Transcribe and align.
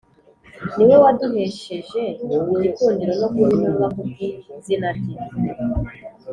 Ni 0.75 0.83
we 0.89 0.95
waduhesheje 1.03 2.01
igikundiro 2.23 3.13
no 3.21 3.27
kuba 3.33 3.49
intumwa 3.55 3.87
ku 3.93 4.01
bw’izina 4.09 4.89
rye 4.97 5.15